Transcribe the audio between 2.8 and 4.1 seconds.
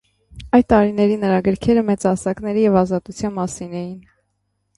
ազատության մասին էին։